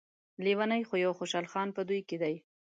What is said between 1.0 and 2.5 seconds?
يو خوشحال خان په دوی کې دی.